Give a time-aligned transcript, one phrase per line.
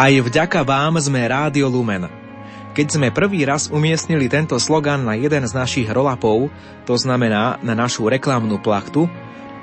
[0.00, 2.08] Aj vďaka vám sme Rádio Lumen.
[2.72, 6.48] Keď sme prvý raz umiestnili tento slogan na jeden z našich rolapov,
[6.88, 9.12] to znamená na našu reklamnú plachtu,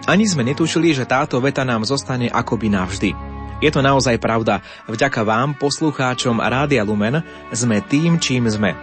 [0.05, 3.18] ani sme netušili, že táto veta nám zostane akoby navždy.
[3.66, 4.62] Je to naozaj pravda.
[4.85, 8.77] Vďaka vám, poslucháčom Rádia Lumen, sme tým, čím sme.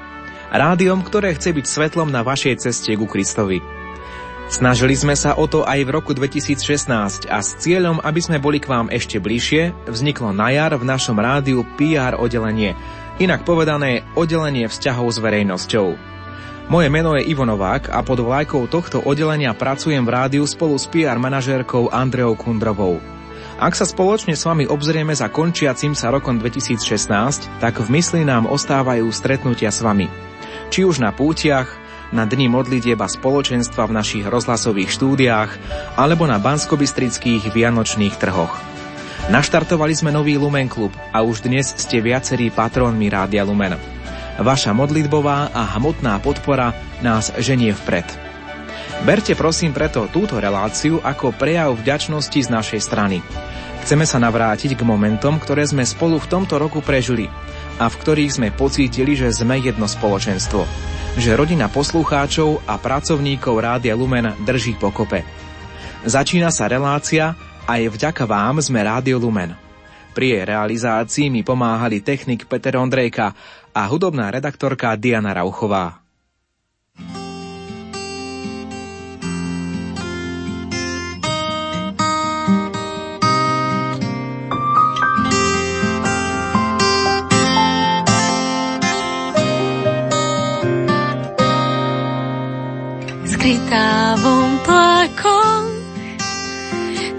[0.51, 3.63] Rádiom, ktoré chce byť svetlom na vašej ceste ku Kristovi.
[4.45, 8.61] Snažili sme sa o to aj v roku 2016 a s cieľom, aby sme boli
[8.61, 12.77] k vám ešte bližšie, vzniklo na jar v našom rádiu PR oddelenie,
[13.17, 15.97] inak povedané oddelenie vzťahov s verejnosťou.
[16.69, 20.89] Moje meno je Ivo Novák a pod vlajkou tohto oddelenia pracujem v rádiu spolu s
[20.93, 23.01] PR manažérkou Andreou Kundrovou.
[23.61, 28.49] Ak sa spoločne s vami obzrieme za končiacim sa rokom 2016, tak v mysli nám
[28.49, 30.09] ostávajú stretnutia s vami.
[30.73, 31.84] Či už na pútiach,
[32.15, 35.51] na dni modlitieb a spoločenstva v našich rozhlasových štúdiách
[35.99, 38.55] alebo na banskobistrických vianočných trhoch.
[39.35, 43.75] Naštartovali sme nový Lumen Klub a už dnes ste viacerí patrónmi Rádia Lumen.
[44.39, 46.71] Vaša modlitbová a hmotná podpora
[47.03, 48.07] nás ženie vpred.
[49.03, 53.19] Berte prosím preto túto reláciu ako prejav vďačnosti z našej strany.
[53.85, 57.29] Chceme sa navrátiť k momentom, ktoré sme spolu v tomto roku prežili
[57.79, 63.95] a v ktorých sme pocítili, že sme jedno spoločenstvo že rodina poslucháčov a pracovníkov Rádia
[63.95, 65.23] Lumen drží pokope.
[66.03, 69.55] Začína sa relácia a je vďaka vám sme Rádio Lumen.
[70.11, 73.35] Pri jej realizácii mi pomáhali technik Peter Ondrejka
[73.75, 76.04] a hudobná redaktorka Diana Rauchová.
[93.45, 95.69] Skrytá von tlakom.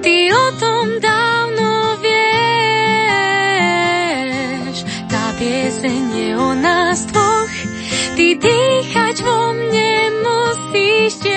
[0.02, 2.26] Ty o tom dávno vieš,
[5.06, 7.54] tá pieseň je o nás dvoch,
[8.18, 11.35] ty dýchať vo mne musíš tiež.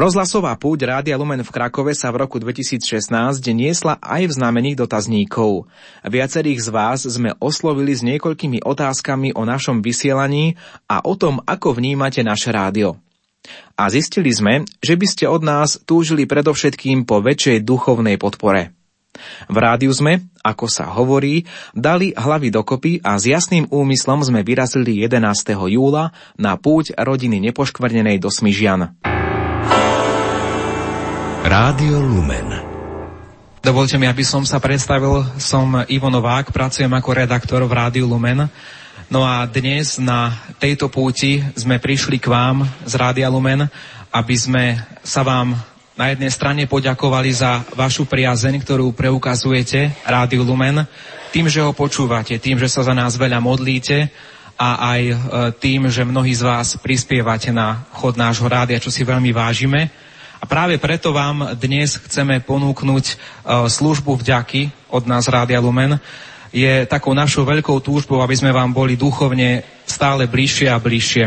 [0.00, 3.12] Rozhlasová púť Rádia Lumen v Krakove sa v roku 2016
[3.52, 5.68] niesla aj v znamení dotazníkov.
[6.00, 10.56] Viacerých z vás sme oslovili s niekoľkými otázkami o našom vysielaní
[10.88, 12.96] a o tom, ako vnímate naše rádio.
[13.76, 18.72] A zistili sme, že by ste od nás túžili predovšetkým po väčšej duchovnej podpore.
[19.52, 21.44] V rádiu sme, ako sa hovorí,
[21.76, 25.20] dali hlavy dokopy a s jasným úmyslom sme vyrazili 11.
[25.68, 28.96] júla na púť rodiny nepoškvrnenej do Smižian.
[31.40, 32.52] Rádio Lumen.
[33.64, 35.24] Dovolte mi, aby som sa predstavil.
[35.40, 38.44] Som Ivo Novák, pracujem ako redaktor v Rádiu Lumen.
[39.08, 43.64] No a dnes na tejto púti sme prišli k vám z Rádia Lumen,
[44.12, 45.56] aby sme sa vám
[45.96, 50.84] na jednej strane poďakovali za vašu priazeň, ktorú preukazujete Rádiu Lumen,
[51.32, 54.12] tým, že ho počúvate, tým, že sa za nás veľa modlíte
[54.60, 55.14] a aj e,
[55.56, 59.88] tým, že mnohí z vás prispievate na chod nášho rádia, čo si veľmi vážime.
[60.40, 63.14] A práve preto vám dnes chceme ponúknuť e,
[63.68, 66.00] službu vďaky od nás Rádia Lumen.
[66.48, 71.24] Je takou našou veľkou túžbou, aby sme vám boli duchovne stále bližšie a bližšie.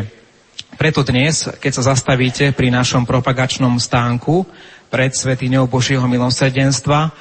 [0.81, 4.50] Preto dnes, keď sa zastavíte pri našom propagačnom stánku
[4.89, 7.13] pred Svetiňou Božieho milosrdenstva,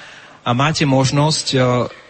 [0.42, 1.58] a máte možnosť e,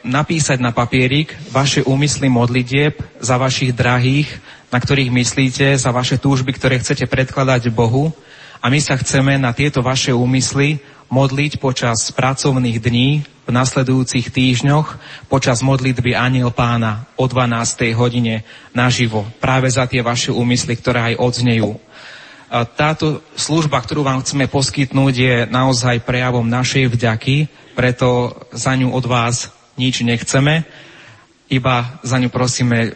[0.09, 4.31] napísať na papierik vaše úmysly modlitieb za vašich drahých,
[4.73, 8.09] na ktorých myslíte, za vaše túžby, ktoré chcete predkladať Bohu.
[8.63, 10.79] A my sa chceme na tieto vaše úmysly
[11.11, 17.91] modliť počas pracovných dní v nasledujúcich týždňoch, počas modlitby Aniel Pána o 12.
[17.99, 21.75] hodine naživo, práve za tie vaše úmysly, ktoré aj odznejú.
[22.79, 29.05] Táto služba, ktorú vám chceme poskytnúť, je naozaj prejavom našej vďaky, preto za ňu od
[29.11, 30.63] vás nič nechceme,
[31.51, 32.95] iba za ňu prosíme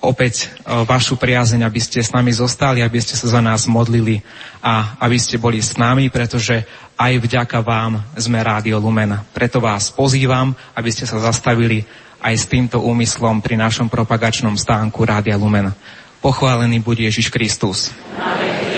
[0.00, 0.46] opäť e,
[0.86, 4.22] vašu priazeň, aby ste s nami zostali, aby ste sa za nás modlili
[4.62, 6.62] a aby ste boli s nami, pretože
[6.98, 9.18] aj vďaka vám sme Rádio Lumen.
[9.34, 11.86] Preto vás pozývam, aby ste sa zastavili
[12.18, 15.70] aj s týmto úmyslom pri našom propagačnom stánku Rádia Lumen.
[16.18, 17.94] Pochválený bude Ježiš Kristus.
[18.18, 18.77] Amen.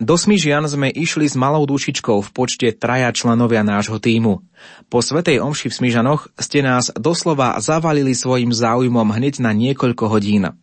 [0.00, 4.40] Do Smižian sme išli s malou dušičkou v počte traja členovia nášho týmu.
[4.88, 10.56] Po Svetej Omši v Smižanoch ste nás doslova zavalili svojim záujmom hneď na niekoľko hodín.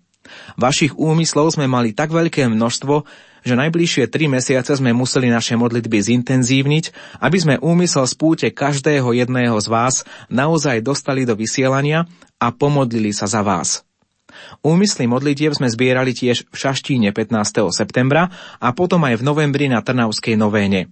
[0.57, 3.05] Vašich úmyslov sme mali tak veľké množstvo,
[3.45, 6.85] že najbližšie tri mesiace sme museli naše modlitby zintenzívniť,
[7.21, 9.95] aby sme úmysel z púte každého jedného z vás
[10.27, 12.09] naozaj dostali do vysielania
[12.41, 13.86] a pomodlili sa za vás.
[14.65, 17.69] Úmysly modlitiev sme zbierali tiež v Šaštíne 15.
[17.73, 20.91] septembra a potom aj v novembri na Trnavskej novéne.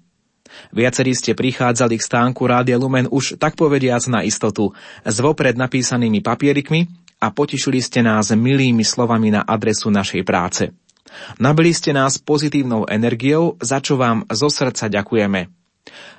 [0.71, 4.71] Viacerí ste prichádzali k stánku Rádia Lumen už tak povediac na istotu,
[5.03, 6.87] s vopred napísanými papierikmi
[7.19, 10.69] a potišili ste nás milými slovami na adresu našej práce.
[11.39, 15.47] Nabili ste nás pozitívnou energiou, za čo vám zo srdca ďakujeme.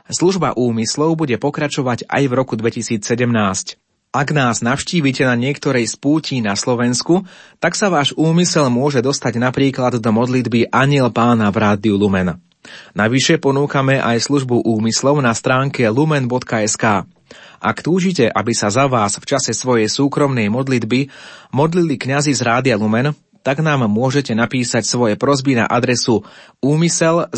[0.06, 3.85] Služba úmyslov bude pokračovať aj v roku 2017.
[4.16, 7.28] Ak nás navštívite na niektorej z pútí na Slovensku,
[7.60, 12.40] tak sa váš úmysel môže dostať napríklad do modlitby Aniel pána v rádiu Lumen.
[12.96, 17.04] Navyše ponúkame aj službu úmyslov na stránke lumen.sk.
[17.60, 21.12] Ak túžite, aby sa za vás v čase svojej súkromnej modlitby
[21.52, 23.12] modlili kňazi z Rádia Lumen,
[23.44, 26.24] tak nám môžete napísať svoje prosby na adresu
[26.64, 27.28] úmysel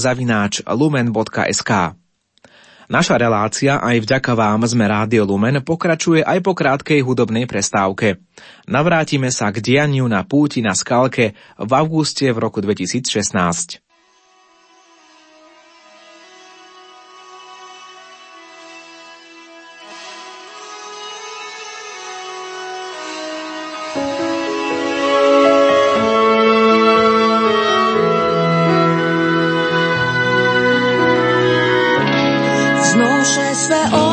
[0.63, 1.99] lumen.sk.
[2.89, 8.17] Naša relácia aj vďaka vám sme Rádio Lumen pokračuje aj po krátkej hudobnej prestávke.
[8.65, 13.88] Navrátime sa k dianiu na púti na skalke v auguste v roku 2016.
[33.69, 34.08] své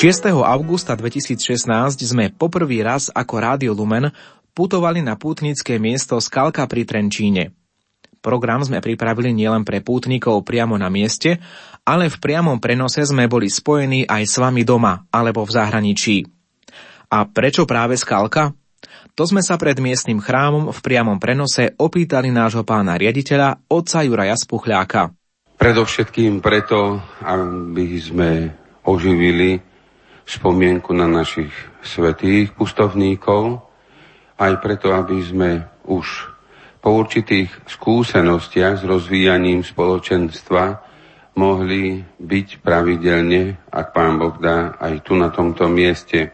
[0.00, 0.32] ...6.
[0.32, 1.68] augusta 2016
[2.08, 4.08] sme poprvý raz ako Rádio Lumen
[4.56, 7.52] putovali na pútnické miesto Skalka pri Trenčíne.
[8.24, 11.36] Program sme pripravili nielen pre pútnikov priamo na mieste,
[11.84, 16.24] ale v priamom prenose sme boli spojení aj s vami doma alebo v zahraničí.
[17.12, 18.56] A prečo práve skalka?
[19.12, 24.32] To sme sa pred miestnym chrámom v priamom prenose opýtali nášho pána riaditeľa, otca Juraja
[24.32, 25.12] Spuchľáka.
[25.60, 28.48] Predovšetkým preto, aby sme
[28.88, 29.68] oživili
[30.30, 31.50] spomienku na našich
[31.82, 33.66] svetých pustovníkov,
[34.38, 35.50] aj preto, aby sme
[35.90, 36.06] už
[36.80, 40.80] po určitých skúsenostiach s rozvíjaním spoločenstva
[41.36, 46.32] mohli byť pravidelne, ak Pán Boh dá, aj tu na tomto mieste.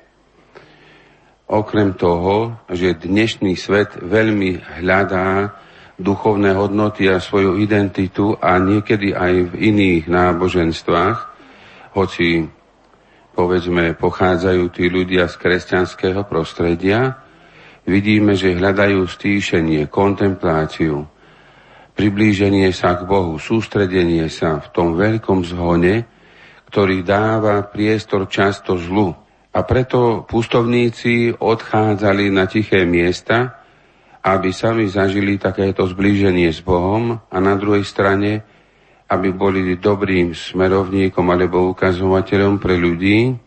[1.47, 5.55] Okrem toho, že dnešný svet veľmi hľadá
[5.97, 11.19] duchovné hodnoty a svoju identitu a niekedy aj v iných náboženstvách,
[11.97, 12.56] hoci
[13.37, 17.21] povedzme pochádzajú tí ľudia z kresťanského prostredia,
[17.85, 21.05] vidíme, že hľadajú stíšenie, kontempláciu,
[21.93, 26.09] priblíženie sa k Bohu, sústredenie sa v tom veľkom zhone,
[26.73, 29.13] ktorý dáva priestor často zlu.
[29.53, 33.65] A preto pustovníci odchádzali na tiché miesta,
[34.21, 38.56] aby sami zažili takéto zblíženie s Bohom a na druhej strane,
[39.07, 43.39] aby boli dobrým smerovníkom alebo ukazovateľom pre ľudí,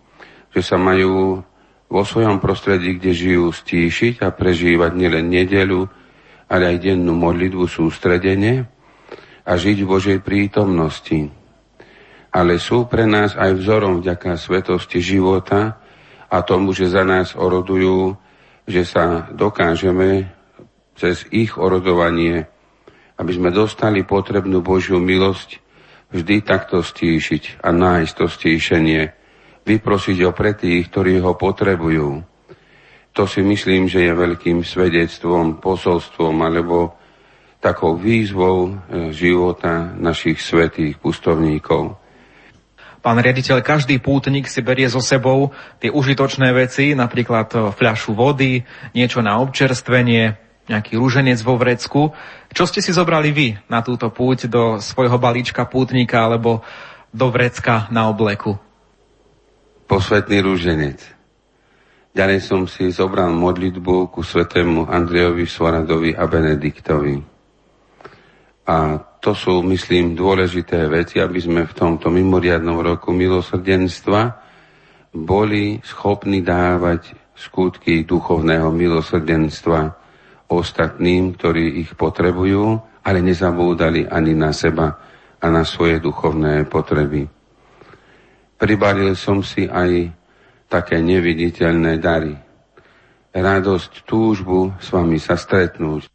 [0.55, 1.43] že sa majú
[1.89, 5.89] vo svojom prostredí, kde žijú, stíšiť a prežívať nielen nedelu,
[6.47, 8.65] ale aj dennú modlitbu sústredenie
[9.43, 11.33] a žiť v Božej prítomnosti.
[12.29, 15.81] Ale sú pre nás aj vzorom vďaka svetosti života
[16.29, 18.13] a tomu, že za nás orodujú,
[18.69, 20.29] že sa dokážeme
[20.93, 22.45] cez ich orodovanie,
[23.19, 25.59] aby sme dostali potrebnú Božiu milosť,
[26.15, 29.01] vždy takto stíšiť a nájsť to stíšenie
[29.67, 32.23] vyprosiť ho pre tých, ktorí ho potrebujú.
[33.13, 36.95] To si myslím, že je veľkým svedectvom, posolstvom alebo
[37.59, 41.99] takou výzvou e, života našich svetých pustovníkov.
[42.99, 49.23] Pán riaditeľ, každý pútnik si berie so sebou tie užitočné veci, napríklad fľašu vody, niečo
[49.23, 52.13] na občerstvenie, nejaký rúženec vo vrecku.
[52.53, 56.61] Čo ste si zobrali vy na túto púť do svojho balíčka pútnika alebo
[57.09, 58.69] do vrecka na obleku?
[59.89, 61.01] posvetný rúženec.
[62.13, 67.17] Ďalej som si zobral modlitbu ku svetému Andrejovi Svaradovi a Benediktovi.
[68.69, 74.45] A to sú, myslím, dôležité veci, aby sme v tomto mimoriadnom roku milosrdenstva
[75.09, 79.97] boli schopní dávať skutky duchovného milosrdenstva
[80.49, 84.97] ostatným, ktorí ich potrebujú, ale nezabúdali ani na seba
[85.39, 87.29] a na svoje duchovné potreby.
[88.59, 90.11] Pribalil som si aj
[90.67, 92.35] také neviditeľné dary.
[93.31, 96.11] Radosť, túžbu s vami sa stretnúť.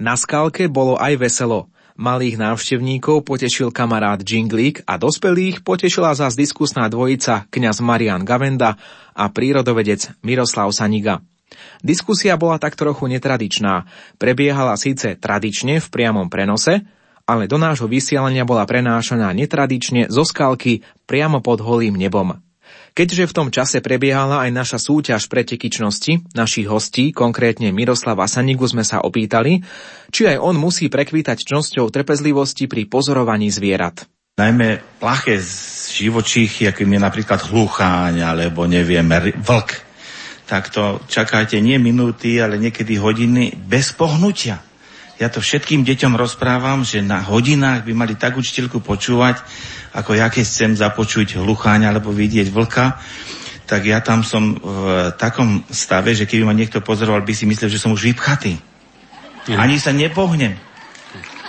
[0.00, 1.68] Na skalke bolo aj veselo.
[1.92, 8.80] Malých návštevníkov potešil kamarát Džinglík a dospelých potešila zás diskusná dvojica kňaz Marian Gavenda
[9.12, 11.20] a prírodovedec Miroslav Saniga.
[11.80, 13.86] Diskusia bola tak trochu netradičná.
[14.16, 16.84] Prebiehala síce tradične v priamom prenose,
[17.26, 22.38] ale do nášho vysielania bola prenášaná netradične zo skalky priamo pod holým nebom.
[22.92, 28.84] Keďže v tom čase prebiehala aj naša súťaž pretekyčnosti, našich hostí, konkrétne Miroslava Sanigu sme
[28.84, 29.64] sa opýtali,
[30.12, 34.04] či aj on musí prekvítať čnosťou trpezlivosti pri pozorovaní zvierat.
[34.36, 35.40] Najmä plaché
[35.92, 39.08] živočíchy, akým je napríklad hlucháň alebo neviem,
[39.40, 39.91] vlk,
[40.46, 44.60] tak to čakáte nie minúty, ale niekedy hodiny bez pohnutia
[45.22, 49.38] ja to všetkým deťom rozprávam, že na hodinách by mali tak učiteľku počúvať,
[49.94, 52.98] ako ja keď chcem započuť hlucháňa alebo vidieť vlka,
[53.70, 57.70] tak ja tam som v takom stave, že keby ma niekto pozoroval, by si myslel,
[57.70, 58.58] že som už vypchatý.
[59.54, 60.58] Ani sa nepohnem.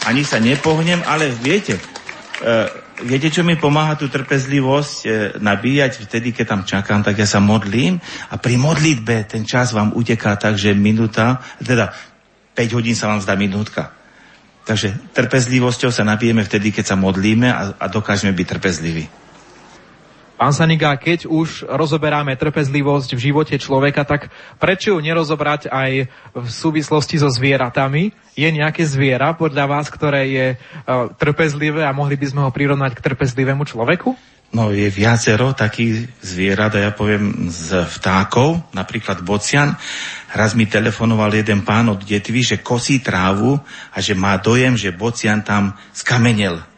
[0.05, 2.69] Ani sa nepohnem, ale viete, uh,
[3.01, 7.41] viete, čo mi pomáha tú trpezlivosť uh, nabíjať vtedy, keď tam čakám, tak ja sa
[7.41, 7.97] modlím
[8.29, 11.89] a pri modlitbe ten čas vám uteká tak, že minúta, teda
[12.53, 13.89] 5 hodín sa vám zdá minútka.
[14.63, 19.22] Takže trpezlivosťou sa nabijeme vtedy, keď sa modlíme a, a dokážeme byť trpezliví.
[20.33, 26.47] Pán Saniga, keď už rozoberáme trpezlivosť v živote človeka, tak prečo ju nerozobrať aj v
[26.49, 28.09] súvislosti so zvieratami?
[28.33, 32.97] Je nejaké zviera podľa vás, ktoré je uh, trpezlivé a mohli by sme ho prirovnať
[32.97, 34.17] k trpezlivému človeku?
[34.53, 39.73] No je viacero takých zvierat, a ja poviem z vtákov, napríklad bocian.
[40.33, 43.57] Raz mi telefonoval jeden pán od detvy, že kosí trávu
[43.93, 46.72] a že má dojem, že bocian tam skamenel.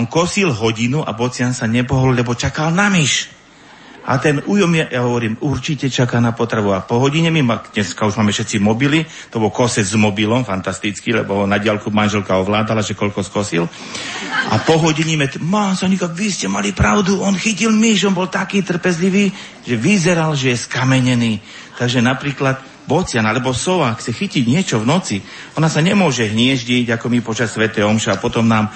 [0.00, 3.28] On kosil hodinu a bocian sa nepohol, lebo čakal na myš.
[4.08, 6.72] A ten ujom, ja, ja hovorím, určite čaká na potravu.
[6.72, 11.12] A po hodine my, dneska už máme všetci mobily, to bol kosec s mobilom, fantastický,
[11.12, 13.68] lebo na diálku manželka ovládala, že koľko skosil.
[14.48, 18.64] A po hodine, má Sonika, vy ste mali pravdu, on chytil myš, on bol taký
[18.64, 19.28] trpezlivý,
[19.68, 21.44] že vyzeral, že je skamenený.
[21.76, 22.56] Takže napríklad
[22.88, 25.16] bocian alebo sova chce chytiť niečo v noci,
[25.54, 27.68] ona sa nemôže hnieždiť, ako my počas Sv.
[27.68, 28.72] Omša a potom nám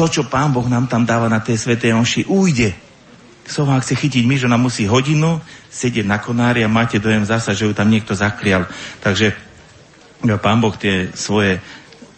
[0.00, 1.76] to, čo Pán Boh nám tam dáva na tej Sv.
[1.76, 2.72] Omši, ujde.
[3.44, 7.68] Sova chce chytiť myš, ona musí hodinu sedieť na konári a máte dojem zasa, že
[7.68, 8.64] ju tam niekto zaklial.
[9.04, 9.36] Takže
[10.40, 11.60] Pán Boh tie svoje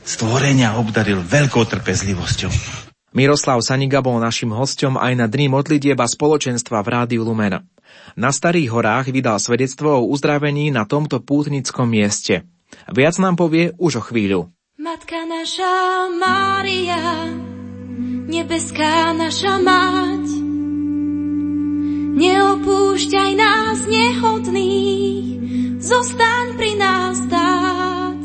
[0.07, 2.55] stvorenia obdaril veľkou trpezlivosťou.
[3.19, 7.67] Miroslav Saniga bol našim hostom aj na Dni modlitieb a spoločenstva v Rádiu Lumena.
[8.15, 12.47] Na Starých horách vydal svedectvo o uzdravení na tomto pútnickom mieste.
[12.87, 14.55] Viac nám povie už o chvíľu.
[14.79, 17.03] Matka naša Mária,
[18.33, 20.25] nebeská naša mať,
[22.17, 25.37] neopúšťaj nás nehodných,
[25.85, 28.23] zostaň pri nás stáť,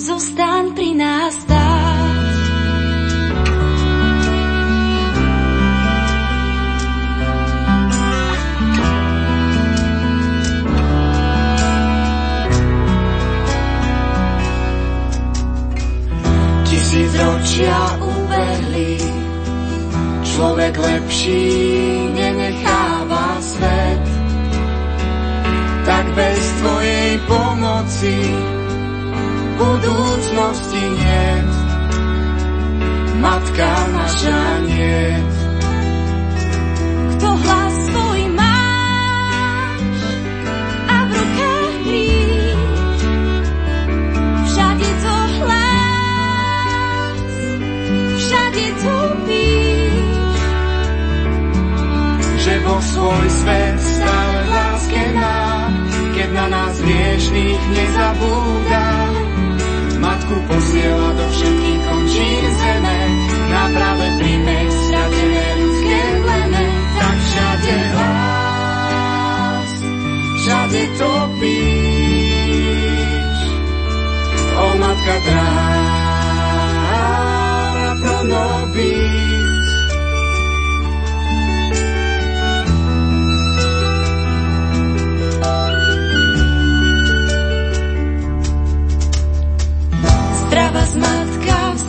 [0.00, 2.09] zostaň pri nás stáť.
[20.70, 21.50] Človek lepší
[22.14, 24.04] nenecháva svet.
[25.82, 28.16] Tak bez tvojej pomoci
[29.58, 31.28] budúcnosti nie.
[33.18, 35.39] Matka naša nie.
[53.00, 55.72] Svoj svet stále láske má,
[56.12, 59.08] keď na nás hriešných nezabúda.
[60.04, 62.98] Matku posiela do všetkých končín zeme,
[63.48, 66.64] náprave príjme stratené ľudské plene,
[67.00, 69.70] tak všade hlas,
[70.44, 72.28] všade topíš.
[74.60, 76.36] O matka dráha
[77.96, 79.29] pro nobis,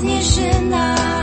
[0.04, 1.21] 你是那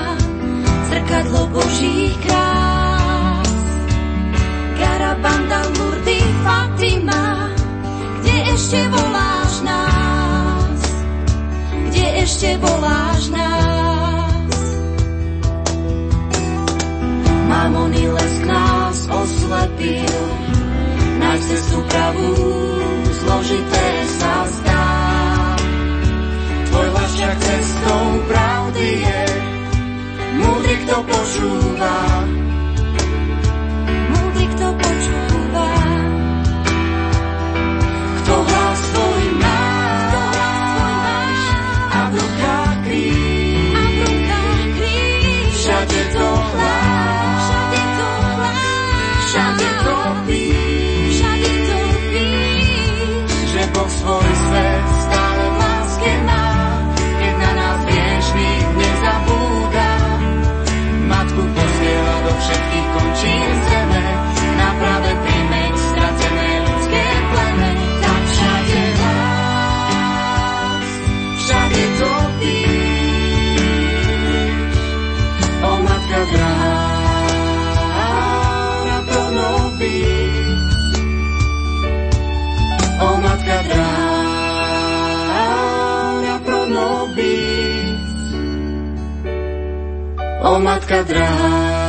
[90.49, 91.85] O matka dráha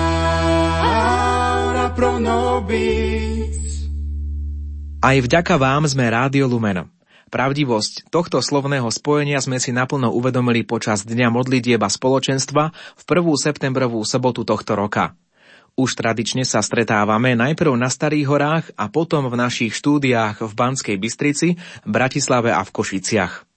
[1.95, 3.87] pro nobis.
[4.99, 6.91] Aj vďaka vám sme Rádio Lumen.
[7.31, 13.31] Pravdivosť tohto slovného spojenia sme si naplno uvedomili počas Dňa modlitieb a spoločenstva v 1.
[13.39, 15.15] septembrovú sobotu tohto roka.
[15.79, 20.99] Už tradične sa stretávame najprv na Starých horách a potom v našich štúdiách v Banskej
[20.99, 21.55] Bystrici,
[21.87, 23.48] Bratislave a v Košiciach.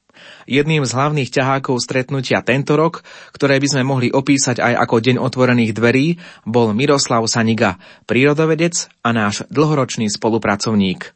[0.46, 5.16] Jedným z hlavných ťahákov stretnutia tento rok, ktoré by sme mohli opísať aj ako Deň
[5.22, 6.06] otvorených dverí,
[6.46, 11.14] bol Miroslav Saniga, prírodovedec a náš dlhoročný spolupracovník.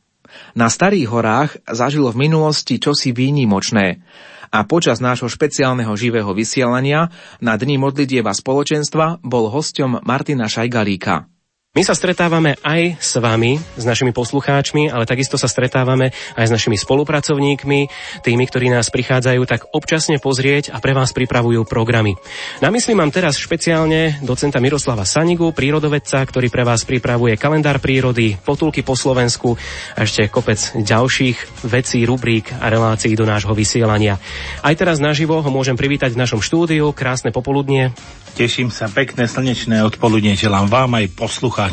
[0.53, 4.05] Na Starých horách zažilo v minulosti čosi výnimočné
[4.53, 7.11] a počas nášho špeciálneho živého vysielania
[7.43, 11.36] na Dni modlitieva spoločenstva bol hosťom Martina Šajgalíka.
[11.77, 16.55] My sa stretávame aj s vami, s našimi poslucháčmi, ale takisto sa stretávame aj s
[16.57, 17.81] našimi spolupracovníkmi,
[18.25, 22.17] tými, ktorí nás prichádzajú tak občasne pozrieť a pre vás pripravujú programy.
[22.65, 28.41] Na mysli mám teraz špeciálne docenta Miroslava Sanigu, prírodovedca, ktorý pre vás pripravuje kalendár prírody,
[28.41, 29.61] potulky po Slovensku
[29.93, 34.17] a ešte kopec ďalších vecí, rubrík a relácií do nášho vysielania.
[34.65, 36.97] Aj teraz naživo ho môžem privítať v našom štúdiu.
[36.97, 37.93] Krásne popoludnie.
[38.37, 41.66] Teším sa, pekné slnečné odpoludne želám vám aj poslucháčom.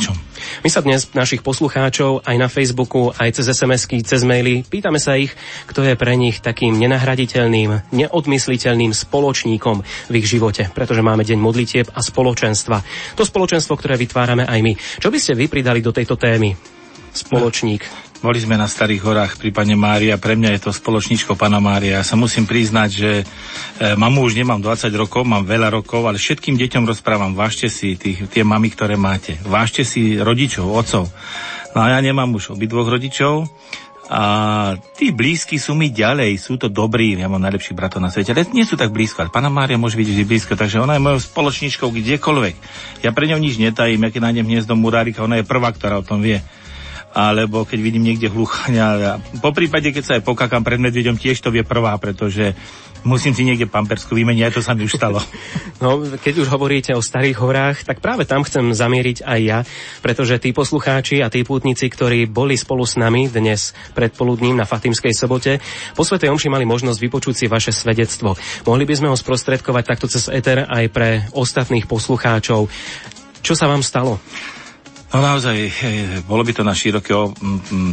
[0.64, 5.14] My sa dnes našich poslucháčov aj na Facebooku, aj cez SMS-ky, cez maily pýtame sa
[5.14, 5.30] ich,
[5.70, 9.78] kto je pre nich takým nenahraditeľným, neodmysliteľným spoločníkom
[10.10, 12.82] v ich živote, pretože máme deň modlitieb a spoločenstva.
[13.18, 14.74] To spoločenstvo, ktoré vytvárame aj my.
[14.98, 16.58] Čo by ste vy pridali do tejto témy?
[17.14, 18.12] Spoločník.
[18.24, 22.00] Boli sme na Starých horách pri Pane Mária, pre mňa je to spoločníčko Pana Mária.
[22.00, 23.24] Ja sa musím priznať, že e,
[24.00, 28.24] mamu už nemám 20 rokov, mám veľa rokov, ale všetkým deťom rozprávam, vážte si tých,
[28.32, 29.36] tie mamy, ktoré máte.
[29.44, 31.12] Vážte si rodičov, otcov.
[31.76, 33.44] No a ja nemám už obidvoch rodičov,
[34.08, 34.24] a
[34.96, 38.48] tí blízky sú mi ďalej, sú to dobrí, ja mám najlepších bratov na svete, ale
[38.52, 41.20] nie sú tak blízko, ale Pana Mária môže byť vždy blízko, takže ona je mojou
[41.24, 42.56] spoločníčkou kdekoľvek.
[43.04, 46.08] Ja pre ňou nič netajím, ja keď nájdem hniezdo murárika, ona je prvá, ktorá o
[46.08, 46.40] tom vie
[47.13, 49.21] alebo keď vidím niekde hluchania.
[49.38, 52.58] Po prípade, keď sa aj pokakám pred medveďom, tiež to vie prvá, pretože
[53.06, 55.21] musím si niekde pampersku vymeniť, aj to sa mi už stalo.
[55.84, 59.60] No, keď už hovoríte o starých horách, tak práve tam chcem zamieriť aj ja,
[59.99, 65.12] pretože tí poslucháči a tí pútnici, ktorí boli spolu s nami dnes predpoludním na Fatimskej
[65.12, 65.60] sobote,
[65.91, 68.39] po Svetej Omši mali možnosť vypočuť si vaše svedectvo.
[68.63, 72.71] Mohli by sme ho sprostredkovať takto cez Eter aj pre ostatných poslucháčov.
[73.43, 74.23] Čo sa vám stalo?
[75.13, 77.38] No naozaj, eh, bolo by to na širokú,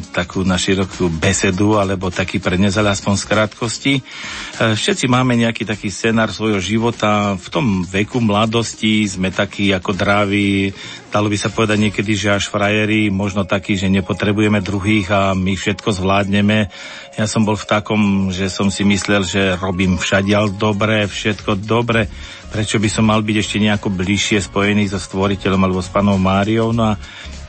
[0.09, 3.95] takú na širokú besedu, alebo taký prednes, ale aspoň z krátkosti.
[4.01, 7.37] Eh, všetci máme nejaký taký scenár svojho života.
[7.37, 10.73] V tom veku mladosti sme takí ako drávi,
[11.13, 15.61] dalo by sa povedať niekedy, že až frajeri, možno takí, že nepotrebujeme druhých a my
[15.61, 16.73] všetko zvládneme.
[17.21, 22.09] Ja som bol v takom, že som si myslel, že robím všadial dobre, všetko dobre
[22.51, 26.75] prečo by som mal byť ešte nejako bližšie spojený so stvoriteľom alebo s panou Máriou.
[26.75, 26.99] No a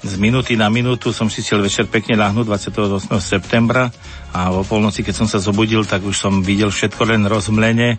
[0.02, 3.10] z minúty na minútu som si chcel večer pekne ľahnúť 28.
[3.22, 3.90] septembra
[4.34, 7.98] a o polnoci, keď som sa zobudil, tak už som videl všetko len rozmlene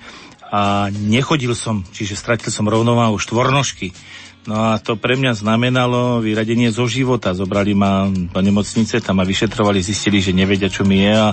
[0.52, 3.94] a nechodil som, čiže stratil som rovnováhu štvornožky.
[4.42, 7.30] No a to pre mňa znamenalo vyradenie zo života.
[7.30, 11.30] Zobrali ma do nemocnice, tam ma vyšetrovali, zistili, že nevedia, čo mi je a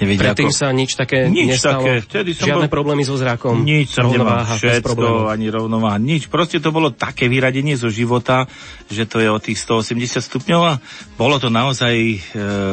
[0.00, 0.56] nevedia Predtým ako...
[0.56, 1.84] sa nič také nič nestalo?
[1.84, 1.92] Také.
[2.08, 2.76] Vtedy som Žiadne bol...
[2.80, 3.60] problémy so zrakom?
[3.60, 6.32] Nič som nemal, všetko, ani rovnováha, nič.
[6.32, 8.48] Proste to bolo také vyradenie zo života,
[8.88, 10.80] že to je o tých 180 stupňov a
[11.20, 12.16] bolo to naozaj e,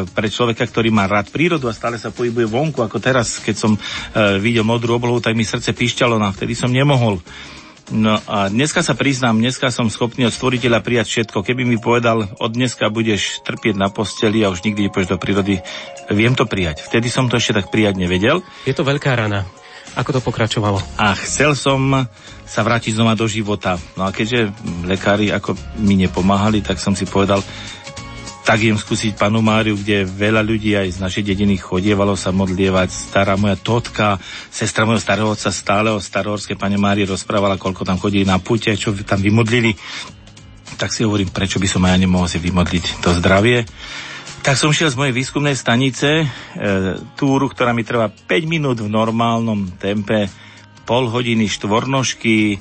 [0.08, 3.76] pre človeka, ktorý má rád prírodu a stále sa pohybuje vonku, ako teraz, keď som
[3.76, 3.80] e,
[4.40, 7.20] videl modrú oblohu, tak mi srdce píšťalo, no a vtedy som nemohol.
[7.92, 11.44] No a dneska sa priznám, dneska som schopný od stvoriteľa prijať všetko.
[11.44, 15.60] Keby mi povedal, od dneska budeš trpieť na posteli a už nikdy nepôjdeš do prírody,
[16.08, 16.80] viem to prijať.
[16.88, 18.40] Vtedy som to ešte tak prijať nevedel.
[18.64, 19.44] Je to veľká rana.
[19.94, 20.82] Ako to pokračovalo?
[20.98, 22.10] A chcel som
[22.48, 23.78] sa vrátiť znova do života.
[23.94, 24.50] No a keďže
[24.88, 27.46] lekári ako mi nepomáhali, tak som si povedal,
[28.44, 32.92] tak idem skúsiť panu Máriu, kde veľa ľudí aj z našej dediny chodievalo sa modlievať.
[32.92, 34.20] Stará moja totka,
[34.52, 38.76] sestra mojho starého otca stále o starohorskej pane Márii rozprávala, koľko tam chodí na pute,
[38.76, 39.72] čo tam vymodlili.
[40.76, 43.64] Tak si hovorím, prečo by som aj ja nemohol si vymodliť to zdravie.
[44.44, 46.26] Tak som šiel z mojej výskumnej stanice, e,
[47.16, 50.28] túru, ktorá mi trvá 5 minút v normálnom tempe,
[50.84, 52.58] pol hodiny štvornožky, e,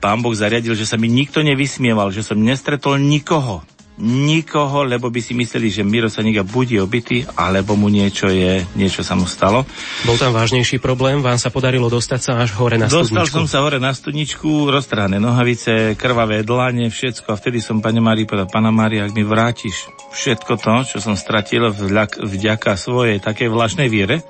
[0.00, 3.60] pán Boh zariadil, že sa mi nikto nevysmieval, že som nestretol nikoho
[4.00, 8.66] nikoho, lebo by si mysleli, že Miro sa niekde budí obytý, alebo mu niečo je,
[8.74, 9.62] niečo sa mu stalo.
[10.02, 13.36] Bol tam vážnejší problém, vám sa podarilo dostať sa až hore na Dostal studničku.
[13.38, 18.26] som sa hore na studničku, roztrhané nohavice, krvavé dlane, všetko a vtedy som pani Mári
[18.26, 23.46] povedal, pana Mária, ak mi vrátiš všetko to, čo som stratil vďaka, vďaka svojej takej
[23.46, 24.26] vlašnej viere,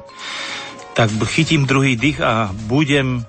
[0.93, 3.25] tak chytím druhý dých a budem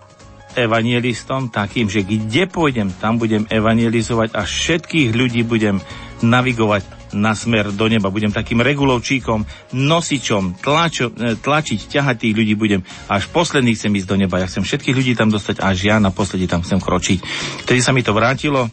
[0.55, 5.83] evangelistom takým, že kde pôjdem, tam budem evangelizovať a všetkých ľudí budem
[6.23, 6.83] navigovať
[7.15, 8.11] na smer do neba.
[8.11, 12.81] Budem takým regulovčíkom, nosičom, tlačo, e, tlačiť, ťahať tých ľudí budem.
[13.07, 14.43] Až posledný chcem ísť do neba.
[14.43, 17.19] Ja chcem všetkých ľudí tam dostať, až ja naposledy tam chcem kročiť.
[17.65, 18.67] Vtedy sa mi to vrátilo,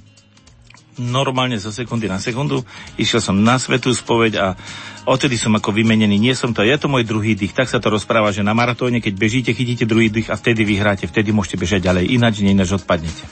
[1.01, 2.61] normálne zo sekundy na sekundu.
[3.01, 4.47] Išiel som na svetú spoveď a
[5.09, 6.21] odtedy som ako vymenený.
[6.21, 7.57] Nie som to, je to môj druhý dých.
[7.57, 11.09] Tak sa to rozpráva, že na maratóne, keď bežíte, chytíte druhý dých a vtedy vyhráte,
[11.09, 12.13] vtedy môžete bežať ďalej.
[12.13, 13.25] Ináč nie, ináč odpadnete.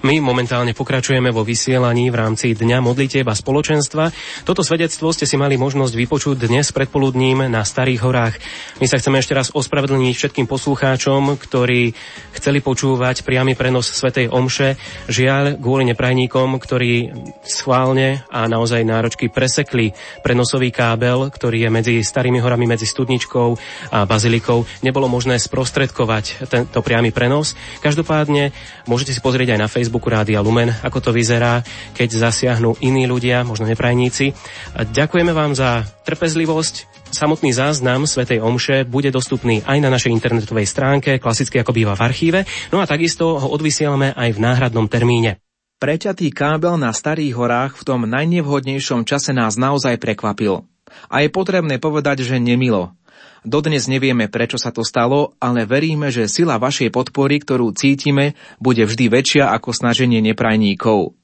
[0.00, 4.08] My momentálne pokračujeme vo vysielaní v rámci Dňa modlitieb spoločenstva.
[4.48, 8.40] Toto svedectvo ste si mali možnosť vypočuť dnes predpoludním na Starých horách.
[8.80, 11.92] My sa chceme ešte raz ospravedlniť všetkým poslucháčom, ktorí
[12.32, 14.80] chceli počúvať priamy prenos Svetej Omše.
[15.12, 17.12] Žiaľ, kvôli neprajníkom, ktorí
[17.44, 19.92] schválne a naozaj náročky presekli
[20.24, 23.48] prenosový kábel, ktorý je medzi Starými horami, medzi Studničkou
[23.92, 27.52] a Bazilikou, nebolo možné sprostredkovať tento priamy prenos.
[27.84, 28.56] Každopádne
[28.88, 31.66] môžete si pozrieť aj na Facebook Facebooku Rádia Lumen, ako to vyzerá,
[31.98, 34.30] keď zasiahnu iní ľudia, možno neprajníci.
[34.78, 36.86] Ďakujeme vám za trpezlivosť.
[37.10, 42.06] Samotný záznam Svetej Omše bude dostupný aj na našej internetovej stránke, klasicky ako býva v
[42.06, 42.38] archíve,
[42.70, 45.42] no a takisto ho odvysielame aj v náhradnom termíne.
[45.82, 50.70] Preťatý kábel na Starých horách v tom najnevhodnejšom čase nás naozaj prekvapil.
[51.10, 52.94] A je potrebné povedať, že nemilo.
[53.40, 58.84] Dodnes nevieme, prečo sa to stalo, ale veríme, že sila vašej podpory, ktorú cítime, bude
[58.84, 61.16] vždy väčšia ako snaženie neprajníkov.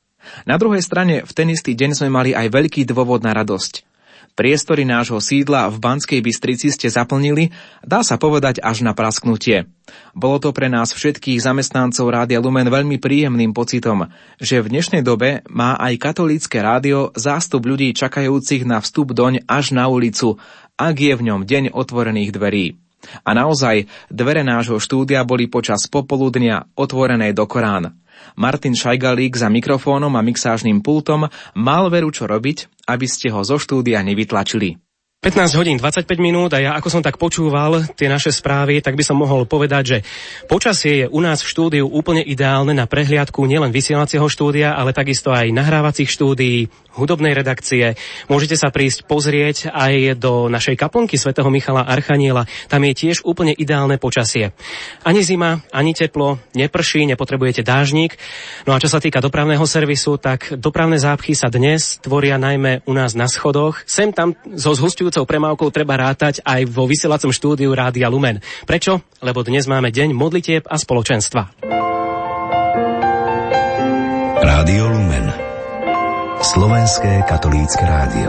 [0.48, 3.86] Na druhej strane, v ten istý deň sme mali aj veľký dôvod na radosť.
[4.36, 9.64] Priestory nášho sídla v Banskej Bystrici ste zaplnili, dá sa povedať až na prasknutie.
[10.12, 15.40] Bolo to pre nás všetkých zamestnancov Rádia Lumen veľmi príjemným pocitom, že v dnešnej dobe
[15.48, 20.36] má aj katolícke rádio zástup ľudí čakajúcich na vstup doň až na ulicu,
[20.76, 22.76] ak je v ňom deň otvorených dverí.
[23.24, 27.96] A naozaj, dvere nášho štúdia boli počas popoludnia otvorené do Korán.
[28.36, 33.60] Martin Šajgalík za mikrofónom a mixážnym pultom mal veru čo robiť, aby ste ho zo
[33.60, 34.80] štúdia nevytlačili.
[35.26, 39.02] 15 hodín 25 minút a ja ako som tak počúval tie naše správy, tak by
[39.02, 39.98] som mohol povedať, že
[40.46, 45.34] počasie je u nás v štúdiu úplne ideálne na prehliadku nielen vysielacieho štúdia, ale takisto
[45.34, 47.94] aj nahrávacích štúdií, hudobnej redakcie.
[48.26, 52.48] Môžete sa prísť pozrieť aj do našej kaplnky svätého Michala Archaniela.
[52.72, 54.56] Tam je tiež úplne ideálne počasie.
[55.04, 58.16] Ani zima, ani teplo, neprší, nepotrebujete dážnik.
[58.64, 62.92] No a čo sa týka dopravného servisu, tak dopravné zápchy sa dnes tvoria najmä u
[62.96, 63.84] nás na schodoch.
[63.84, 68.40] Sem tam so zhustujúcou premávkou treba rátať aj vo vysielacom štúdiu Rádia Lumen.
[68.64, 69.04] Prečo?
[69.20, 71.52] Lebo dnes máme deň modlitieb a spoločenstva.
[74.36, 75.45] Rádio Lumen
[76.36, 78.28] Slovenské katolícke rádio.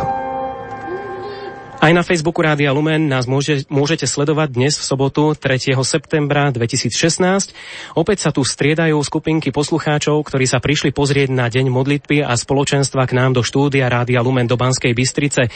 [1.83, 5.75] Aj na Facebooku Rádia Lumen nás môže, môžete sledovať dnes v sobotu 3.
[5.83, 7.51] septembra 2016.
[7.99, 13.03] Opäť sa tu striedajú skupinky poslucháčov, ktorí sa prišli pozrieť na Deň modlitby a spoločenstva
[13.11, 15.51] k nám do štúdia Rádia Lumen do Banskej Bystrice.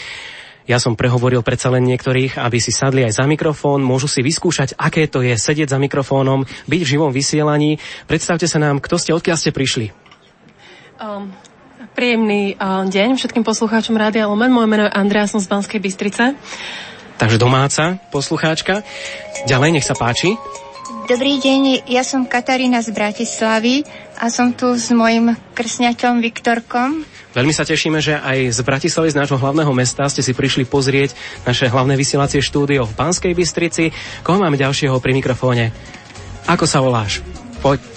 [0.67, 4.75] Ja som prehovoril predsa len niektorých, aby si sadli aj za mikrofón, môžu si vyskúšať,
[4.75, 7.79] aké to je sedieť za mikrofónom, byť v živom vysielaní.
[8.11, 9.95] Predstavte sa nám, kto ste, odkiaľ ste prišli.
[10.99, 11.33] Um,
[11.91, 14.47] Príjemný uh, deň všetkým poslucháčom Rádia Lumen.
[14.47, 16.39] Moje meno je Andrea, som z Banskej Bystrice.
[17.19, 18.79] Takže domáca poslucháčka.
[19.43, 20.39] Ďalej, nech sa páči.
[21.11, 23.83] Dobrý deň, ja som Katarína z Bratislavy
[24.15, 27.03] a som tu s mojim krsňaťom Viktorkom.
[27.35, 31.11] Veľmi sa tešíme, že aj z Bratislavy, z nášho hlavného mesta, ste si prišli pozrieť
[31.43, 33.91] naše hlavné vysielacie štúdio v Banskej Bystrici.
[34.23, 35.75] Koho máme ďalšieho pri mikrofóne?
[36.47, 37.19] Ako sa voláš?
[37.59, 37.90] Poď.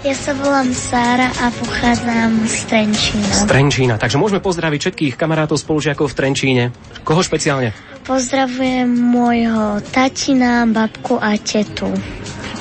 [0.00, 3.36] Ja sa volám Sára a pochádzam z Trenčína.
[3.36, 3.94] Z Trenčína.
[4.00, 6.64] Takže môžeme pozdraviť všetkých kamarátov, spolužiakov v Trenčíne.
[7.04, 7.76] Koho špeciálne?
[8.08, 11.92] Pozdravujem môjho tatina, babku a tetu.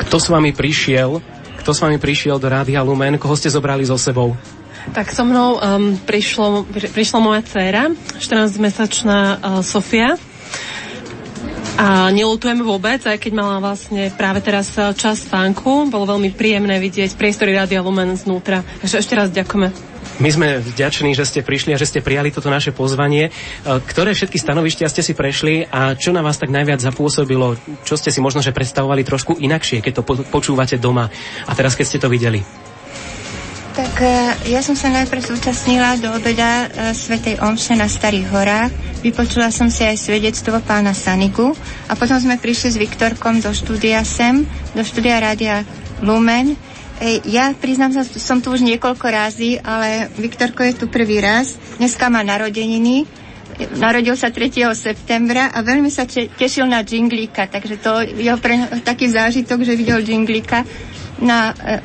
[0.03, 1.23] Kto s vami prišiel?
[1.63, 3.15] Kto s vami prišiel do Rádia Lumen?
[3.15, 4.35] Koho ste zobrali so sebou?
[4.91, 7.87] Tak so mnou um, prišlo, pri, prišla moja dcéra,
[8.19, 10.19] 14-mesačná uh, Sofia.
[11.79, 15.87] A nelutujem vôbec, aj keď mala vlastne práve teraz uh, čas spánku.
[15.87, 18.67] Bolo veľmi príjemné vidieť priestory Rádia Lumen znútra.
[18.83, 19.71] Takže ešte raz ďakujeme.
[20.19, 23.31] My sme vďační, že ste prišli a že ste prijali toto naše pozvanie.
[23.31, 23.31] E,
[23.63, 27.55] Ktoré všetky stanovištia ste si prešli a čo na vás tak najviac zapôsobilo?
[27.87, 31.07] Čo ste si možno že predstavovali trošku inakšie, keď to po- počúvate doma
[31.47, 32.68] a teraz keď ste to videli?
[33.79, 34.11] Tak e,
[34.51, 38.75] ja som sa najprv zúčastnila do obeda e, Svetej Omše na Starých horách.
[38.99, 41.55] Vypočula som si aj svedectvo pána Sanigu
[41.87, 44.43] a potom sme prišli s Viktorkom do štúdia SEM,
[44.75, 45.63] do štúdia Rádia
[46.03, 46.59] Lumen.
[46.99, 51.55] E, Ja priznám sa, som tu už niekoľko razy, ale Viktorko je tu prvý raz.
[51.79, 53.07] Dneska má narodeniny.
[53.79, 54.75] Narodil sa 3.
[54.75, 56.03] septembra a veľmi sa
[56.35, 60.67] tešil na džinglíka, takže to je pre taký zážitok, že videl džinglíka.
[61.23, 61.79] Na, e,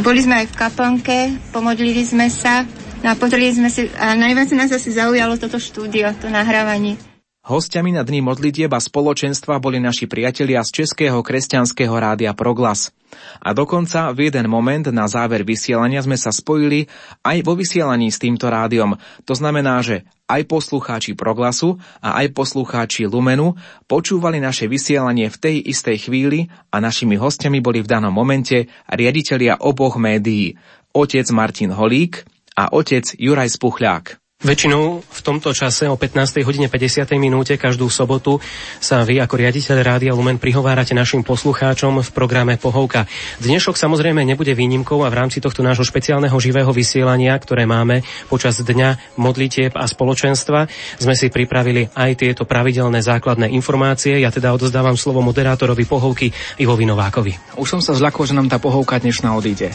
[0.00, 1.18] boli sme aj v kaplnke,
[1.52, 2.64] pomodlili sme sa
[3.02, 7.11] no a pozreli sme si, a najviac nás asi zaujalo toto štúdio, to nahrávanie.
[7.42, 12.94] Hostiami na Dní modlitieb spoločenstva boli naši priatelia z Českého kresťanského rádia Proglas.
[13.42, 16.86] A dokonca v jeden moment na záver vysielania sme sa spojili
[17.26, 18.94] aj vo vysielaní s týmto rádiom.
[19.26, 23.58] To znamená, že aj poslucháči Proglasu a aj poslucháči Lumenu
[23.90, 29.58] počúvali naše vysielanie v tej istej chvíli a našimi hostiami boli v danom momente riaditelia
[29.58, 30.54] oboch médií.
[30.94, 32.22] otec Martin Holík
[32.54, 34.21] a otec Juraj Spuchľák.
[34.42, 36.42] Väčšinou v tomto čase o 15.
[36.42, 37.06] hodine 50.
[37.14, 38.42] minúte každú sobotu
[38.82, 43.06] sa vy ako riaditeľ Rádia Lumen prihovárate našim poslucháčom v programe Pohovka.
[43.38, 48.58] Dnešok samozrejme nebude výnimkou a v rámci tohto nášho špeciálneho živého vysielania, ktoré máme počas
[48.58, 50.66] dňa modlitieb a spoločenstva,
[50.98, 54.18] sme si pripravili aj tieto pravidelné základné informácie.
[54.18, 57.62] Ja teda odozdávam slovo moderátorovi Pohovky Ivovi Novákovi.
[57.62, 59.70] Už som sa zľakol, že nám tá pohovka dnešná odíde.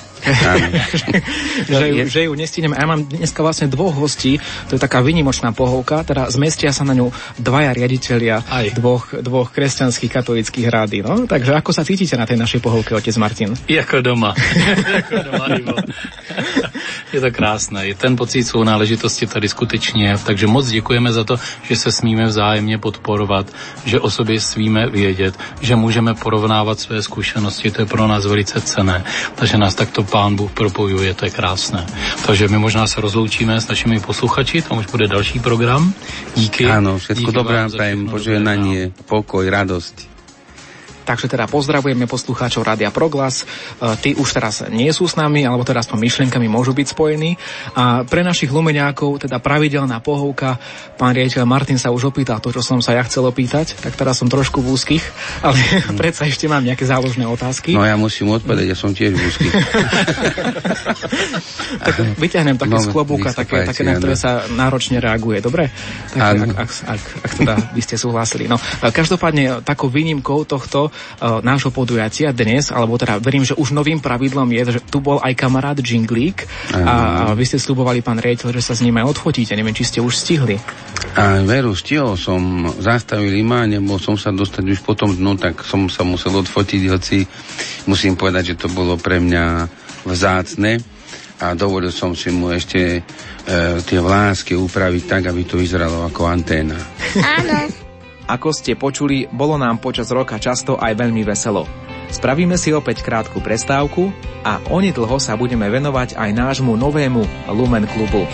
[1.72, 2.76] že, ju, že ju nestihnem.
[2.76, 6.82] A ja mám dneska vlastne dvoch hostí, to je taká vynimočná pohovka, teda zmestia sa
[6.82, 8.42] na ňu dvaja riaditeľia
[8.74, 11.06] dvoch, dvoch kresťanských katolických rády.
[11.06, 11.30] No?
[11.30, 13.54] Takže ako sa cítite na tej našej pohovke, otec Martin?
[13.68, 14.34] Jako doma.
[14.98, 15.46] jako doma.
[17.14, 17.88] Je to krásné.
[17.88, 20.18] Je ten pocit sounáležitosti tady skutečně.
[20.26, 23.48] Takže moc děkujeme za to, že se smíme vzájemně podporovat,
[23.86, 27.72] že o sobě smíme vědět, že můžeme porovnávat své zkušenosti.
[27.72, 29.04] To je pro nás velice cené.
[29.36, 31.86] Takže nás takto pán Bůh propojuje, to je krásné.
[32.26, 35.94] Takže my možná se rozloučíme s našimi posluchači, tam už bude další program.
[36.36, 36.68] Díky.
[36.98, 40.17] Všetko Díky dobré vám prajem, všechno požehnanie, pokoj, radosť.
[41.08, 43.48] Takže teda pozdravujeme poslucháčov Rádia Proglas.
[43.80, 47.40] E, Tí už teraz nie sú s nami, alebo teraz po myšlienkami môžu byť spojení.
[47.80, 50.60] A pre našich lumeňákov teda pravidelná pohovka.
[51.00, 54.20] Pán riaditeľ Martin sa už opýtal to, čo som sa ja chcel opýtať, tak teraz
[54.20, 55.04] som trošku v úzkých,
[55.48, 55.58] ale
[55.96, 57.72] predsa ešte mám nejaké záložné otázky.
[57.72, 59.48] No ja musím odpovedať, ja som tiež v úzky.
[61.88, 65.72] tak vyťahnem také No, z klobúka, také, také, na ktoré sa náročne reaguje, dobre?
[66.12, 68.46] Tak, ak, ak, ak, ak teda by ste súhlasili.
[68.46, 74.00] No, e, každopádne takou výnimkou tohto nášho podujatia dnes, alebo teda verím, že už novým
[74.00, 78.54] pravidlom je, že tu bol aj kamarát Jinglík a, a vy ste slubovali, pán riaditeľ,
[78.54, 79.54] že sa s ním aj odfotíte.
[79.58, 80.58] Neviem, či ste už stihli.
[81.18, 85.66] A veru, stihol som, zastavili ma, nebol som sa dostať už po tom dnu, tak
[85.66, 87.26] som sa musel odfotiť, hoci
[87.90, 89.46] musím povedať, že to bolo pre mňa
[90.06, 90.78] vzácne
[91.38, 93.02] a dovolil som si mu ešte e,
[93.86, 96.78] tie vlásky upraviť tak, aby to vyzeralo ako anténa.
[97.18, 97.86] Áno.
[98.28, 101.64] Ako ste počuli, bolo nám počas roka často aj veľmi veselo.
[102.12, 104.12] Spravíme si opäť krátku prestávku
[104.44, 108.28] a onedlho sa budeme venovať aj nášmu novému Lumen klubu.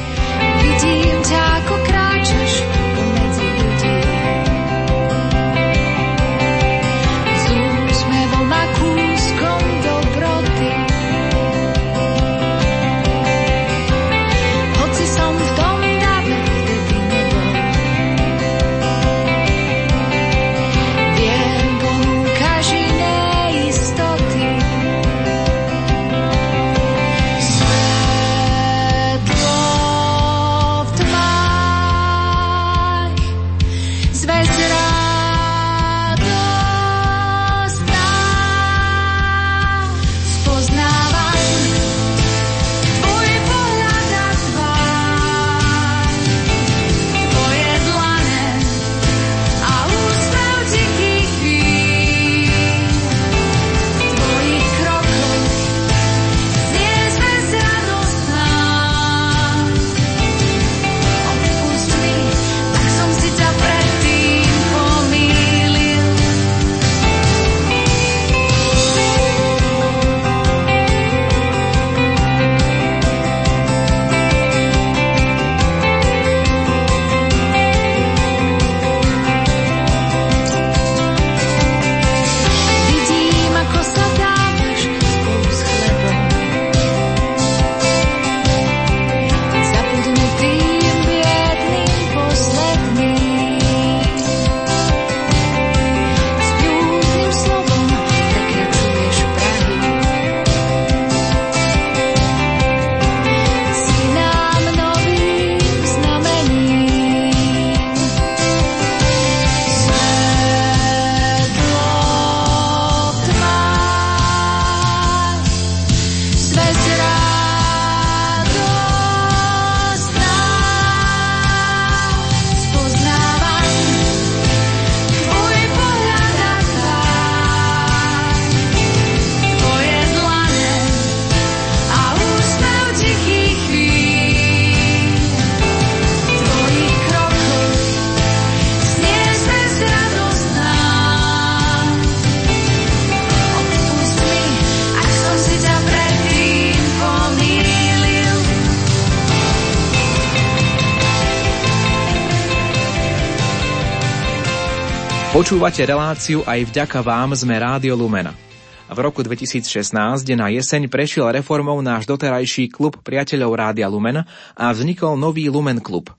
[155.34, 158.38] Počúvate reláciu aj vďaka vám sme Rádio Lumena.
[158.86, 165.17] V roku 2016 na jeseň prešiel reformou náš doterajší klub priateľov Rádia Lumen a vznikol
[165.17, 166.13] nový Lumen klub.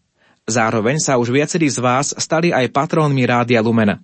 [0.50, 4.02] Zároveň sa už viacerí z vás stali aj patrónmi Rádia Lumen.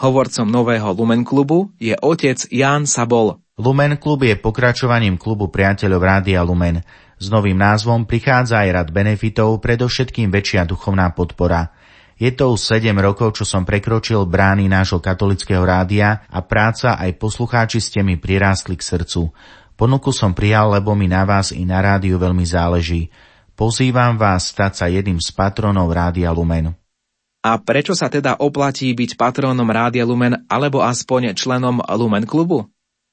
[0.00, 3.36] Hovorcom nového Lumen klubu je otec Ján Sabol.
[3.60, 6.80] Lumen klub je pokračovaním klubu priateľov Rádia Lumen.
[7.20, 11.68] S novým názvom prichádza aj rad benefitov, predovšetkým väčšia duchovná podpora.
[12.18, 17.14] Je to už 7 rokov, čo som prekročil brány nášho katolického rádia a práca aj
[17.14, 19.30] poslucháči ste mi prirástli k srdcu.
[19.78, 23.14] Ponuku som prijal, lebo mi na vás i na rádiu veľmi záleží.
[23.54, 26.74] Pozývam vás stať sa jedným z patronov Rádia Lumen.
[27.46, 32.66] A prečo sa teda oplatí byť patrónom Rádia Lumen alebo aspoň členom Lumen klubu?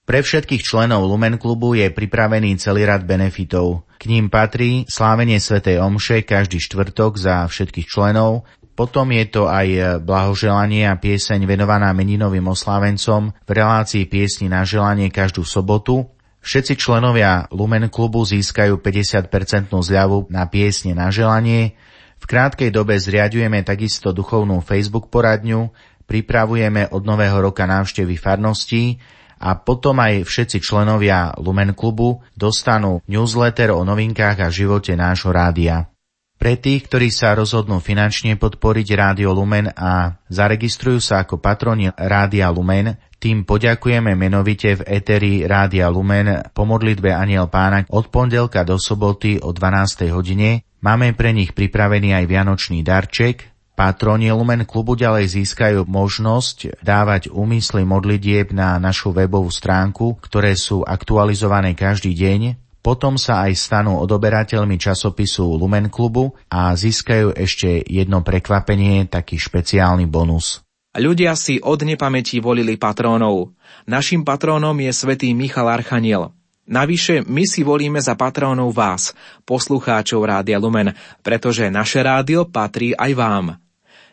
[0.06, 3.86] Pre všetkých členov Lumen klubu je pripravený celý rad benefitov.
[4.02, 10.00] K ním patrí slávenie svätej Omše každý štvrtok za všetkých členov, potom je to aj
[10.04, 16.12] blahoželanie a pieseň venovaná meninovým oslávencom v relácii piesni na želanie každú sobotu.
[16.44, 19.32] Všetci členovia Lumen klubu získajú 50%
[19.72, 21.74] zľavu na piesne na želanie.
[22.20, 25.72] V krátkej dobe zriadujeme takisto duchovnú Facebook poradňu,
[26.06, 29.00] pripravujeme od nového roka návštevy farností
[29.40, 35.95] a potom aj všetci členovia Lumen klubu dostanú newsletter o novinkách a živote nášho rádia.
[36.36, 42.52] Pre tých, ktorí sa rozhodnú finančne podporiť Rádio Lumen a zaregistrujú sa ako patroni Rádia
[42.52, 48.76] Lumen, tým poďakujeme menovite v eteri Rádia Lumen po modlitbe Aniel Pána od pondelka do
[48.76, 50.12] soboty o 12.
[50.12, 50.68] hodine.
[50.84, 53.50] Máme pre nich pripravený aj vianočný darček.
[53.76, 60.86] Patroni Lumen klubu ďalej získajú možnosť dávať úmysly modlitieb na našu webovú stránku, ktoré sú
[60.86, 68.22] aktualizované každý deň potom sa aj stanú odoberateľmi časopisu Lumen Klubu a získajú ešte jedno
[68.22, 70.62] prekvapenie, taký špeciálny bonus.
[70.94, 73.58] Ľudia si od nepamäti volili patrónov.
[73.90, 76.30] Našim patrónom je svätý Michal Archaniel.
[76.70, 79.18] Navyše my si volíme za patrónov vás,
[79.50, 80.94] poslucháčov Rádia Lumen,
[81.26, 83.46] pretože naše rádio patrí aj vám.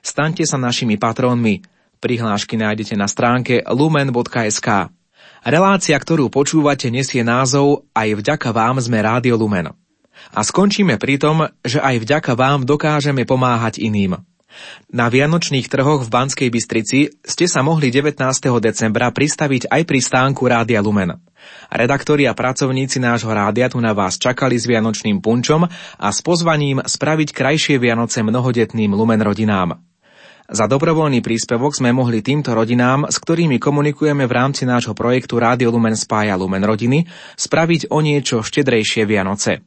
[0.01, 1.61] Staňte sa našimi patrónmi.
[2.01, 4.91] Prihlášky nájdete na stránke lumen.sk.
[5.43, 9.75] Relácia, ktorú počúvate, nesie názov Aj vďaka vám sme Rádio Lumen.
[10.31, 14.23] A skončíme pri tom, že aj vďaka vám dokážeme pomáhať iným.
[14.95, 18.23] Na Vianočných trhoch v Banskej Bystrici ste sa mohli 19.
[18.63, 21.19] decembra pristaviť aj pri stánku Rádia Lumen.
[21.75, 25.67] Redaktori a pracovníci nášho rádia tu na vás čakali s Vianočným punčom
[25.99, 29.92] a s pozvaním spraviť krajšie Vianoce mnohodetným Lumen rodinám.
[30.53, 35.73] Za dobrovoľný príspevok sme mohli týmto rodinám, s ktorými komunikujeme v rámci nášho projektu Rádio
[35.73, 37.09] Lumen spája Lumen rodiny,
[37.41, 39.65] spraviť o niečo štedrejšie Vianoce.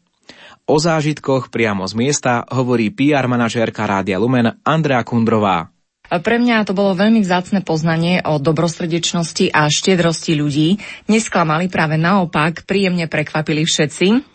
[0.70, 5.74] O zážitkoch priamo z miesta hovorí PR manažérka Rádia Lumen Andrea Kundrová.
[6.06, 10.78] Pre mňa to bolo veľmi vzácne poznanie o dobrostredečnosti a štiedrosti ľudí.
[11.10, 14.35] Nesklamali práve naopak, príjemne prekvapili všetci.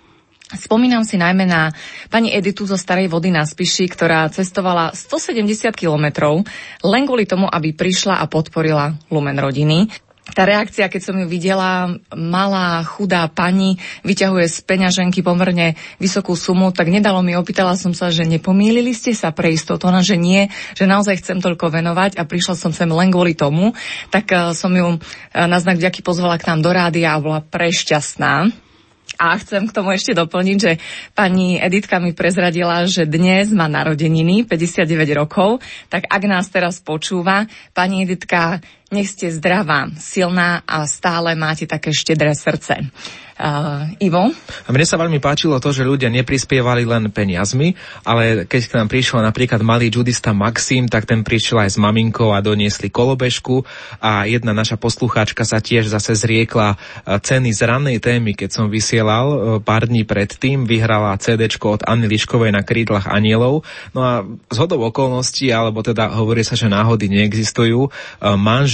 [0.51, 1.71] Spomínam si najmä na
[2.11, 6.43] pani Editu zo Starej vody na Spiši, ktorá cestovala 170 kilometrov
[6.83, 9.87] len kvôli tomu, aby prišla a podporila Lumen rodiny.
[10.31, 16.71] Tá reakcia, keď som ju videla, malá, chudá pani vyťahuje z peňaženky pomerne vysokú sumu,
[16.71, 20.47] tak nedalo mi, opýtala som sa, že nepomýlili ste sa pre istotu, ona, že nie,
[20.79, 23.75] že naozaj chcem toľko venovať a prišla som sem len kvôli tomu,
[24.15, 27.43] tak eh, som ju eh, na znak vďaky pozvala k nám do rádia a bola
[27.43, 28.70] prešťastná
[29.17, 30.73] a chcem k tomu ešte doplniť, že
[31.17, 34.87] pani Editka mi prezradila, že dnes má narodeniny, 59
[35.19, 41.64] rokov, tak ak nás teraz počúva, pani Editka, nech ste zdravá, silná a stále máte
[41.64, 42.91] také štedré srdce.
[43.41, 44.28] Uh, Ivo?
[44.36, 47.72] A mne sa veľmi páčilo to, že ľudia neprispievali len peniazmi,
[48.05, 52.36] ale keď k nám prišiel napríklad malý judista Maxim, tak ten prišiel aj s maminkou
[52.36, 53.64] a doniesli kolobežku
[53.97, 56.76] a jedna naša poslucháčka sa tiež zase zriekla
[57.09, 62.12] ceny z rannej témy, keď som vysielal e, pár dní predtým, vyhrala CD od Anny
[62.12, 63.64] Liškovej na krídlach anielov.
[63.97, 64.20] No a
[64.53, 67.91] z okolností, alebo teda hovorí sa, že náhody neexistujú, e,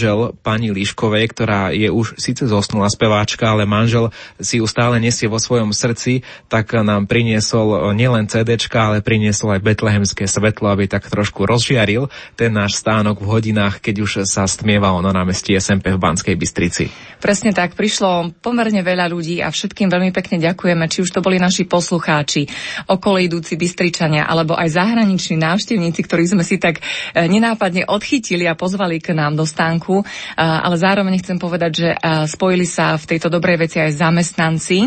[0.06, 5.26] manžel pani Liškovej, ktorá je už síce zosnulá speváčka, ale manžel si ju stále nesie
[5.26, 11.10] vo svojom srdci, tak nám priniesol nielen CD, ale priniesol aj betlehemské svetlo, aby tak
[11.10, 12.06] trošku rozžiaril
[12.38, 16.86] ten náš stánok v hodinách, keď už sa stmievalo na námestí SMP v Banskej Bystrici.
[17.18, 21.42] Presne tak, prišlo pomerne veľa ľudí a všetkým veľmi pekne ďakujeme, či už to boli
[21.42, 22.46] naši poslucháči,
[22.86, 28.54] okolo idúci Bystričania, alebo aj zahraniční návštevníci, ktorí sme si tak e, nenápadne odchytili a
[28.54, 30.04] pozvali k nám do stánku, e,
[30.40, 34.78] ale zároveň chcem povedať, že e, spojili sa v tejto dobrej veci aj zamestnanci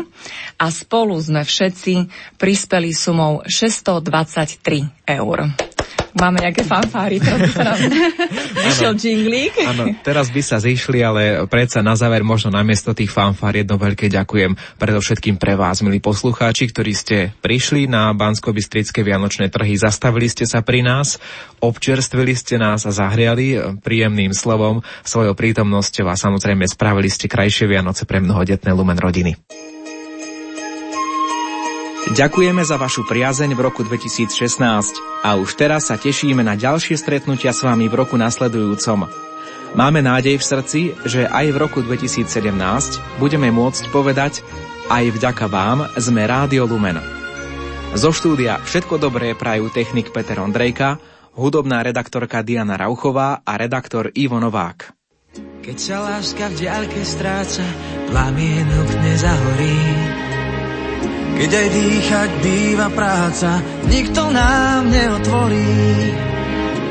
[0.60, 1.94] a spolu sme všetci
[2.36, 5.38] prispeli sumou 623 eur.
[6.18, 7.80] Máme nejaké fanfáry, teraz by sa nám
[8.66, 9.54] vyšiel džinglík.
[9.70, 14.10] Áno, teraz by sa zišli, ale predsa na záver možno namiesto tých fanfár jedno veľké
[14.10, 18.50] ďakujem predovšetkým pre vás, milí poslucháči, ktorí ste prišli na bansko
[19.00, 21.22] Vianočné trhy, zastavili ste sa pri nás,
[21.62, 28.10] občerstvili ste nás a zahriali príjemným slovom, svojou prítomnosťou a samozrejme spravili ste krajšie Vianoce
[28.10, 29.38] pre mnohodetné Lumen rodiny.
[32.10, 34.34] Ďakujeme za vašu priazeň v roku 2016
[35.22, 39.06] a už teraz sa tešíme na ďalšie stretnutia s vami v roku nasledujúcom.
[39.78, 42.26] Máme nádej v srdci, že aj v roku 2017
[43.22, 44.42] budeme môcť povedať
[44.90, 46.98] aj vďaka vám sme Rádio Lumen.
[47.94, 50.98] Zo štúdia všetko dobré prajú technik Peter Ondrejka,
[51.38, 54.98] hudobná redaktorka Diana Rauchová a redaktor Ivo Novák.
[55.62, 57.62] Keď sa láska v diaľke stráca,
[58.10, 59.78] plamienok nezahorí.
[61.38, 65.78] Keď aj dýchať býva práca, nikto nám neotvorí.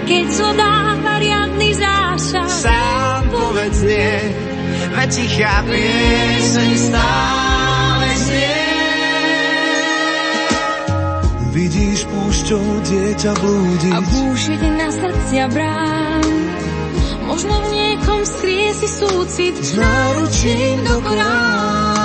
[0.08, 4.16] Keď zlo dáva riadny zásah, Sám povedz nie,
[4.96, 8.68] veď tichá pieseň stále znie.
[11.52, 16.24] Vidíš púšťou dieťa blúdiť a búšiť na srdcia brán.
[17.28, 21.97] Možno v niekom skrie si súcit s náručím do Korán.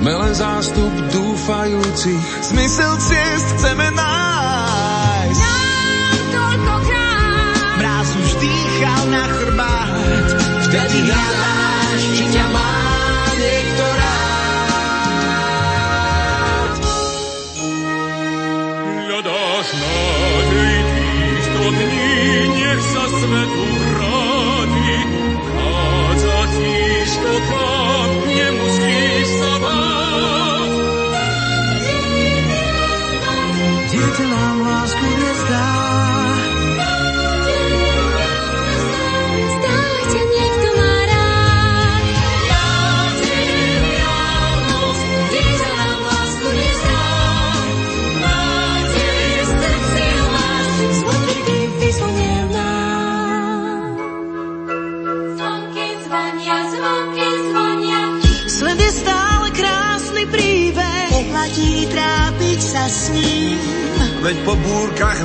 [0.00, 5.40] Sme len zástup dúfajúcich, Zmysel ciest chceme nájsť.
[5.44, 10.24] Nám toľkokrát Mráz už dýchal na chrbát,
[10.64, 12.72] vtedy hľadáš, či ťa má
[13.44, 14.20] niekto rád.
[19.04, 22.16] hľadáš nádej týchto dní,
[22.56, 24.96] nech sa svetu vráti.
[25.44, 27.99] Chádza tížko kam,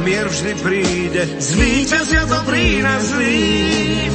[0.06, 4.14] mier vždy príde, zvíťazia dobrý nad zlým.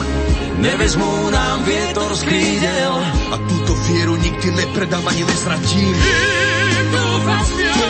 [0.62, 2.94] Nevezmú nám vietor z krídel,
[3.34, 5.94] A túto vieru nikdy nepredám ani nezratím.
[6.94, 7.89] Dúfa smier.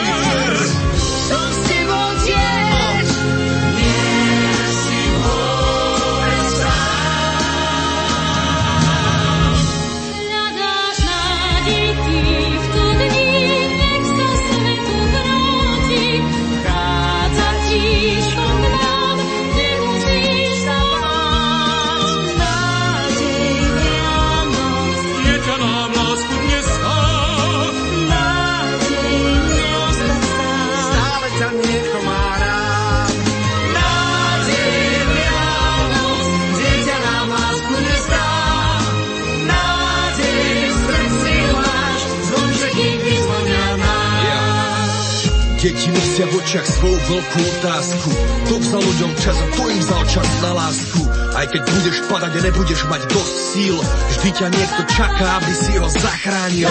[46.21, 48.09] Nosia v očiach svoju veľkú otázku.
[48.45, 51.01] To vzal ľuďom čas a to im vzal čas na lásku.
[51.33, 55.73] Aj keď budeš padať a nebudeš mať dosť síl, vždy ťa niekto čaká, aby si
[55.81, 56.69] ho zachránil.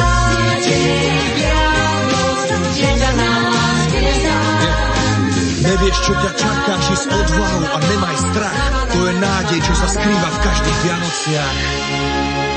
[5.66, 8.58] Nevieš, čo ťa čaká, či s odvahou a nemaj strach.
[8.94, 12.49] To je nádej, čo sa skrýva v každých Vianociach.